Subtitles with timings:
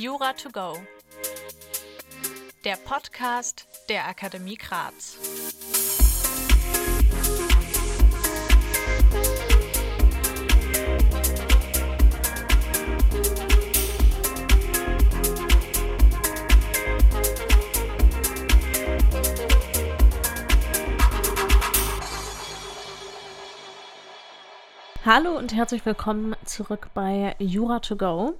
[0.00, 0.74] Jura to go.
[2.62, 5.18] Der Podcast der Akademie Graz.
[25.04, 28.38] Hallo und herzlich willkommen zurück bei Jura to go.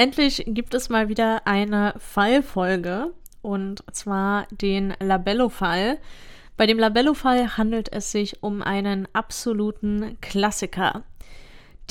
[0.00, 5.98] Endlich gibt es mal wieder eine Fallfolge und zwar den Labello-Fall.
[6.56, 11.02] Bei dem Labello-Fall handelt es sich um einen absoluten Klassiker.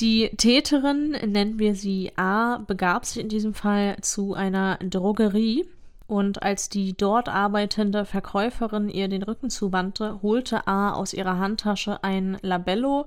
[0.00, 5.68] Die Täterin, nennen wir sie A, begab sich in diesem Fall zu einer Drogerie
[6.08, 12.02] und als die dort arbeitende Verkäuferin ihr den Rücken zuwandte, holte A aus ihrer Handtasche
[12.02, 13.06] ein Labello,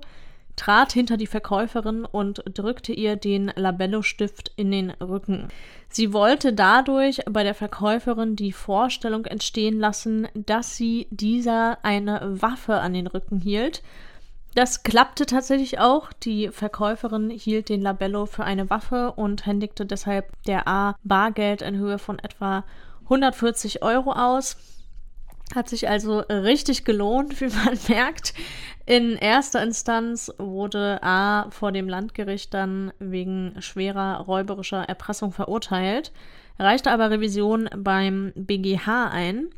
[0.56, 5.48] trat hinter die Verkäuferin und drückte ihr den Labello-Stift in den Rücken.
[5.88, 12.80] Sie wollte dadurch bei der Verkäuferin die Vorstellung entstehen lassen, dass sie dieser eine Waffe
[12.80, 13.82] an den Rücken hielt.
[14.54, 16.12] Das klappte tatsächlich auch.
[16.12, 21.76] Die Verkäuferin hielt den Labello für eine Waffe und händigte deshalb der A Bargeld in
[21.76, 22.64] Höhe von etwa
[23.04, 24.56] 140 Euro aus.
[25.54, 28.34] Hat sich also richtig gelohnt, wie man merkt.
[28.86, 36.12] In erster Instanz wurde A vor dem Landgericht dann wegen schwerer räuberischer Erpressung verurteilt,
[36.58, 39.48] reichte aber Revision beim BGH ein.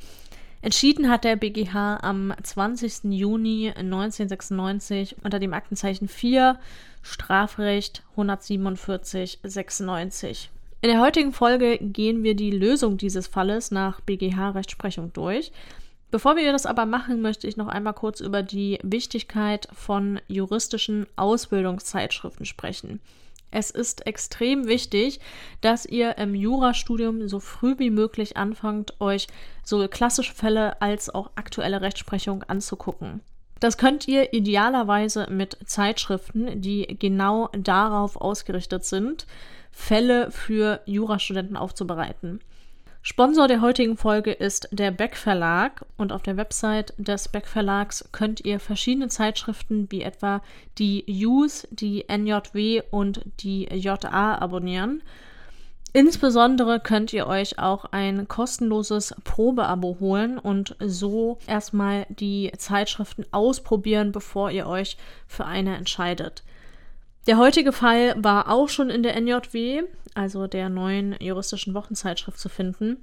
[0.62, 3.04] Entschieden hat der BGH am 20.
[3.04, 6.58] Juni 1996 unter dem Aktenzeichen 4
[7.02, 10.48] Strafrecht 147-96.
[10.82, 15.50] In der heutigen Folge gehen wir die Lösung dieses Falles nach BGH-Rechtsprechung durch.
[16.10, 21.06] Bevor wir das aber machen, möchte ich noch einmal kurz über die Wichtigkeit von juristischen
[21.16, 23.00] Ausbildungszeitschriften sprechen.
[23.50, 25.18] Es ist extrem wichtig,
[25.62, 29.28] dass ihr im Jurastudium so früh wie möglich anfangt, euch
[29.64, 33.20] so klassische Fälle als auch aktuelle Rechtsprechung anzugucken.
[33.60, 39.26] Das könnt ihr idealerweise mit Zeitschriften, die genau darauf ausgerichtet sind,
[39.70, 42.40] Fälle für Jurastudenten aufzubereiten.
[43.08, 48.08] Sponsor der heutigen Folge ist der Beck Verlag und auf der Website des Beck Verlags
[48.10, 50.42] könnt ihr verschiedene Zeitschriften wie etwa
[50.78, 55.02] die Use, die NJW und die JA abonnieren.
[55.96, 64.12] Insbesondere könnt ihr euch auch ein kostenloses Probeabo holen und so erstmal die Zeitschriften ausprobieren,
[64.12, 66.42] bevor ihr euch für eine entscheidet.
[67.26, 72.50] Der heutige Fall war auch schon in der NJW, also der neuen juristischen Wochenzeitschrift, zu
[72.50, 72.98] finden.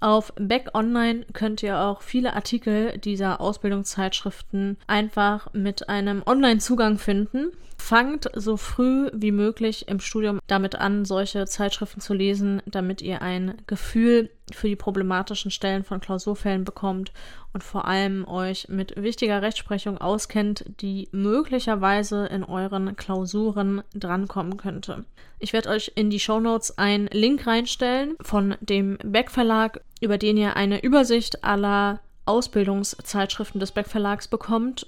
[0.00, 7.50] Auf Back Online könnt ihr auch viele Artikel dieser Ausbildungszeitschriften einfach mit einem Online-Zugang finden.
[7.78, 13.22] Fangt so früh wie möglich im Studium damit an, solche Zeitschriften zu lesen, damit ihr
[13.22, 17.12] ein Gefühl für die problematischen Stellen von Klausurfällen bekommt
[17.52, 25.04] und vor allem euch mit wichtiger Rechtsprechung auskennt, die möglicherweise in euren Klausuren drankommen könnte.
[25.38, 30.36] Ich werde euch in die Shownotes einen Link reinstellen von dem Beck Verlag, über den
[30.36, 34.86] ihr eine Übersicht aller Ausbildungszeitschriften des Beck Verlags bekommt.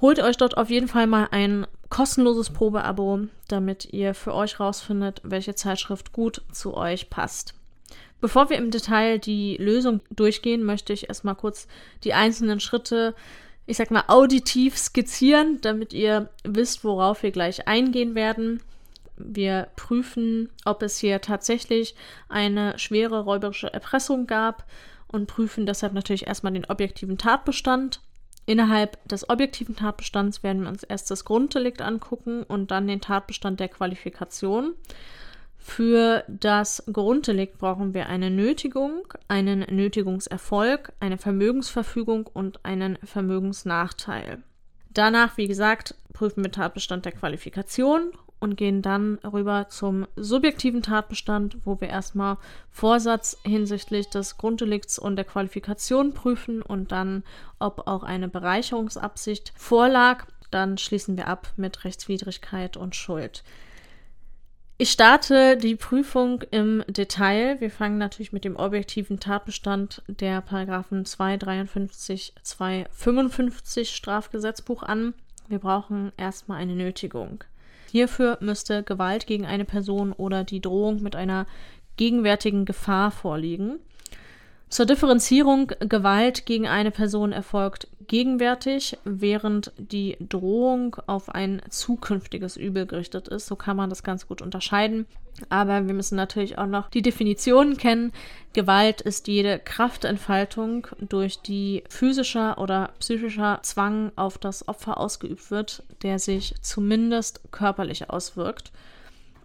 [0.00, 5.20] Holt euch dort auf jeden Fall mal ein kostenloses Probeabo, damit ihr für euch rausfindet,
[5.24, 7.54] welche Zeitschrift gut zu euch passt.
[8.20, 11.68] Bevor wir im Detail die Lösung durchgehen, möchte ich erstmal kurz
[12.04, 13.14] die einzelnen Schritte,
[13.66, 18.62] ich sag mal, auditiv skizzieren, damit ihr wisst, worauf wir gleich eingehen werden.
[19.16, 21.94] Wir prüfen, ob es hier tatsächlich
[22.28, 24.64] eine schwere räuberische Erpressung gab
[25.08, 28.00] und prüfen deshalb natürlich erstmal den objektiven Tatbestand.
[28.44, 33.58] Innerhalb des objektiven Tatbestands werden wir uns erst das Grunddelikt angucken und dann den Tatbestand
[33.58, 34.74] der Qualifikation.
[35.68, 44.42] Für das Grunddelikt brauchen wir eine Nötigung, einen Nötigungserfolg, eine Vermögensverfügung und einen Vermögensnachteil.
[44.90, 51.58] Danach, wie gesagt, prüfen wir Tatbestand der Qualifikation und gehen dann rüber zum subjektiven Tatbestand,
[51.66, 52.38] wo wir erstmal
[52.70, 57.22] Vorsatz hinsichtlich des Grunddelikts und der Qualifikation prüfen und dann,
[57.58, 60.26] ob auch eine Bereicherungsabsicht vorlag.
[60.50, 63.42] Dann schließen wir ab mit Rechtswidrigkeit und Schuld.
[64.78, 67.58] Ich starte die Prüfung im Detail.
[67.60, 75.14] Wir fangen natürlich mit dem objektiven Tatbestand der Paragraphen 253, 255 Strafgesetzbuch an.
[75.48, 77.42] Wir brauchen erstmal eine Nötigung.
[77.90, 81.46] Hierfür müsste Gewalt gegen eine Person oder die Drohung mit einer
[81.96, 83.78] gegenwärtigen Gefahr vorliegen.
[84.68, 92.86] Zur Differenzierung Gewalt gegen eine Person erfolgt gegenwärtig, während die Drohung auf ein zukünftiges Übel
[92.86, 93.46] gerichtet ist.
[93.46, 95.06] So kann man das ganz gut unterscheiden.
[95.48, 98.12] Aber wir müssen natürlich auch noch die Definitionen kennen.
[98.54, 105.82] Gewalt ist jede Kraftentfaltung, durch die physischer oder psychischer Zwang auf das Opfer ausgeübt wird,
[106.02, 108.72] der sich zumindest körperlich auswirkt.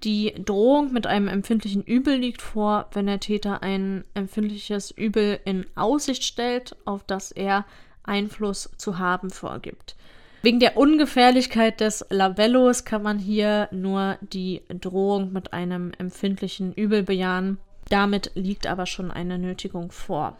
[0.03, 5.65] Die Drohung mit einem empfindlichen Übel liegt vor, wenn der Täter ein empfindliches Übel in
[5.75, 7.65] Aussicht stellt, auf das er
[8.11, 9.95] Einfluss zu haben vorgibt.
[10.43, 17.03] Wegen der Ungefährlichkeit des Labellos kann man hier nur die Drohung mit einem empfindlichen Übel
[17.03, 17.57] bejahen.
[17.89, 20.37] Damit liegt aber schon eine Nötigung vor.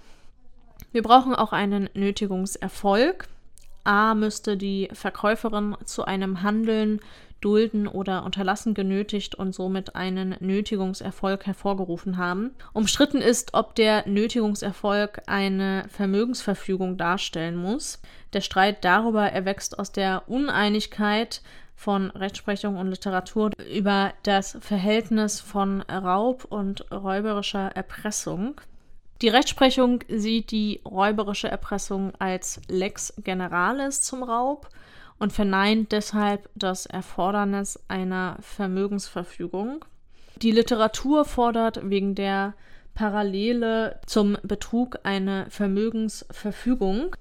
[0.92, 3.28] Wir brauchen auch einen Nötigungserfolg.
[3.84, 7.00] A müsste die Verkäuferin zu einem Handeln
[7.42, 12.52] Dulden oder Unterlassen genötigt und somit einen Nötigungserfolg hervorgerufen haben.
[12.74, 18.00] Umstritten ist, ob der Nötigungserfolg eine Vermögensverfügung darstellen muss.
[18.34, 21.42] Der Streit darüber erwächst aus der Uneinigkeit
[21.76, 28.62] von Rechtsprechung und Literatur über das Verhältnis von Raub und räuberischer Erpressung.
[29.22, 34.70] Die Rechtsprechung sieht die räuberische Erpressung als Lex Generalis zum Raub
[35.22, 39.86] und verneint deshalb das Erfordernis einer Vermögensverfügung.
[40.42, 42.56] Die Literatur fordert wegen der
[42.96, 47.16] Parallele zum Betrug eine Vermögensverfügung.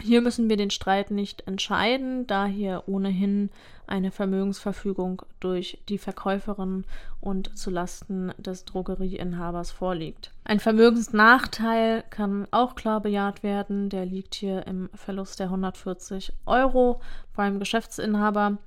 [0.00, 3.50] Hier müssen wir den Streit nicht entscheiden, da hier ohnehin
[3.86, 6.84] eine Vermögensverfügung durch die Verkäuferin
[7.20, 10.30] und zulasten des Drogerieinhabers vorliegt.
[10.44, 13.88] Ein Vermögensnachteil kann auch klar bejaht werden.
[13.88, 17.00] Der liegt hier im Verlust der 140 Euro
[17.34, 18.58] beim Geschäftsinhaber.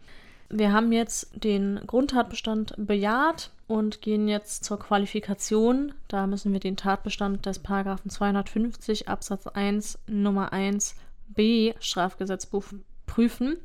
[0.49, 5.93] Wir haben jetzt den Grundtatbestand bejaht und gehen jetzt zur Qualifikation.
[6.09, 10.95] Da müssen wir den Tatbestand des Paragraphen 250 Absatz 1 Nummer 1
[11.35, 12.65] B Strafgesetzbuch
[13.05, 13.57] prüfen.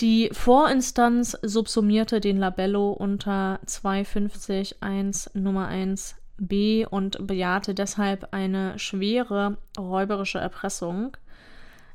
[0.00, 9.58] Die Vorinstanz subsumierte den Labello unter 250.1 Nummer 1 B und bejahte deshalb eine schwere
[9.78, 11.16] räuberische Erpressung.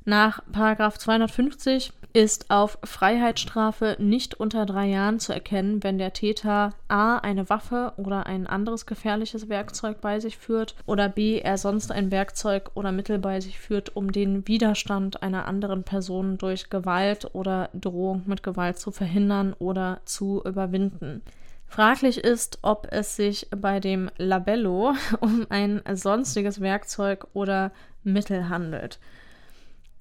[0.09, 7.17] Nach 250 ist auf Freiheitsstrafe nicht unter drei Jahren zu erkennen, wenn der Täter a.
[7.17, 11.39] eine Waffe oder ein anderes gefährliches Werkzeug bei sich führt oder b.
[11.39, 16.37] er sonst ein Werkzeug oder Mittel bei sich führt, um den Widerstand einer anderen Person
[16.37, 21.21] durch Gewalt oder Drohung mit Gewalt zu verhindern oder zu überwinden.
[21.65, 27.73] Fraglich ist, ob es sich bei dem Labello um ein sonstiges Werkzeug oder
[28.05, 28.99] Mittel handelt.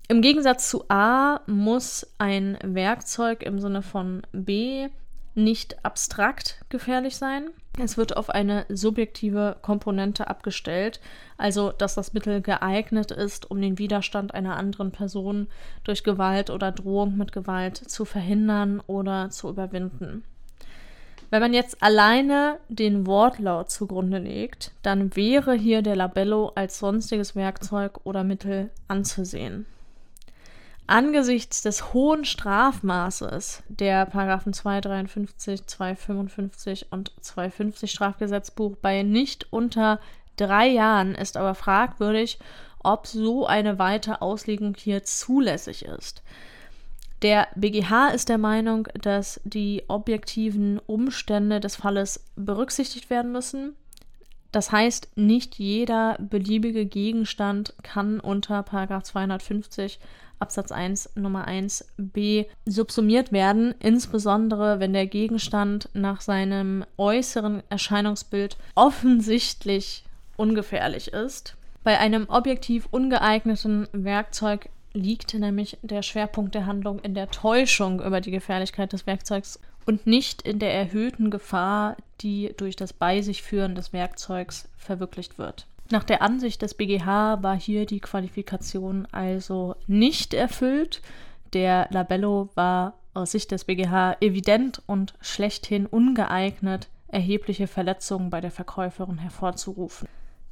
[0.08, 4.88] Im Gegensatz zu A muss ein Werkzeug im Sinne von B
[5.34, 7.50] nicht abstrakt gefährlich sein.
[7.78, 11.00] Es wird auf eine subjektive Komponente abgestellt,
[11.36, 15.48] also dass das Mittel geeignet ist, um den Widerstand einer anderen Person
[15.82, 20.24] durch Gewalt oder Drohung mit Gewalt zu verhindern oder zu überwinden.
[21.30, 27.34] Wenn man jetzt alleine den Wortlaut zugrunde legt, dann wäre hier der Labello als sonstiges
[27.34, 29.66] Werkzeug oder Mittel anzusehen.
[30.88, 39.98] Angesichts des hohen Strafmaßes der Paragraphen 253, 255 und 250 Strafgesetzbuch bei nicht unter
[40.36, 42.38] drei Jahren ist aber fragwürdig,
[42.84, 46.22] ob so eine weite Auslegung hier zulässig ist.
[47.22, 53.74] Der BGH ist der Meinung, dass die objektiven Umstände des Falles berücksichtigt werden müssen.
[54.52, 59.98] Das heißt, nicht jeder beliebige Gegenstand kann unter 250
[60.38, 68.56] Absatz 1 Nummer 1 b subsumiert werden, insbesondere wenn der Gegenstand nach seinem äußeren Erscheinungsbild
[68.74, 70.04] offensichtlich
[70.36, 71.56] ungefährlich ist.
[71.84, 78.20] Bei einem objektiv ungeeigneten Werkzeug liegt nämlich der Schwerpunkt der Handlung in der Täuschung über
[78.20, 83.42] die Gefährlichkeit des Werkzeugs und nicht in der erhöhten Gefahr, die durch das Bei sich
[83.42, 85.66] führen des Werkzeugs verwirklicht wird.
[85.90, 91.00] Nach der Ansicht des BGH war hier die Qualifikation also nicht erfüllt.
[91.52, 98.50] Der Labello war aus Sicht des BGH evident und schlechthin ungeeignet, erhebliche Verletzungen bei der
[98.50, 100.08] Verkäuferin hervorzurufen.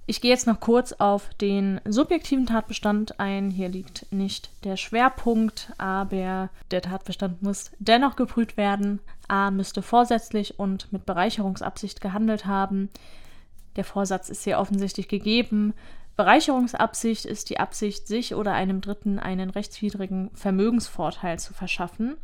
[0.06, 3.50] Ich gehe jetzt noch kurz auf den subjektiven Tatbestand ein.
[3.50, 9.00] Hier liegt nicht der Schwerpunkt, aber der Tatbestand muss dennoch geprüft werden.
[9.28, 12.90] A müsste vorsätzlich und mit Bereicherungsabsicht gehandelt haben.
[13.76, 15.74] Der Vorsatz ist hier offensichtlich gegeben.
[16.16, 22.16] Bereicherungsabsicht ist die Absicht, sich oder einem Dritten einen rechtswidrigen Vermögensvorteil zu verschaffen.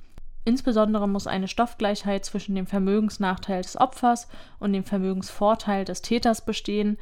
[0.44, 4.28] Insbesondere muss eine Stoffgleichheit zwischen dem Vermögensnachteil des Opfers
[4.58, 6.98] und dem Vermögensvorteil des Täters bestehen.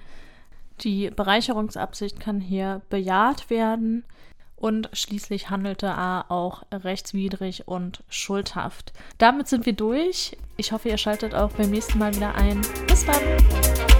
[0.81, 4.05] Die Bereicherungsabsicht kann hier bejaht werden
[4.57, 8.93] und schließlich handelte A auch rechtswidrig und schuldhaft.
[9.19, 10.37] Damit sind wir durch.
[10.57, 12.61] Ich hoffe, ihr schaltet auch beim nächsten Mal wieder ein.
[12.89, 13.98] Bis dann!